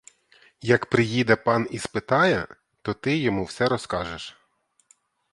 Як 0.63 0.85
приїде 0.85 1.35
пан 1.35 1.67
і 1.71 1.79
спитає, 1.79 2.47
то 2.81 2.93
ти 2.93 3.17
йому 3.17 3.43
все 3.43 3.65
розкажеш. 3.67 4.35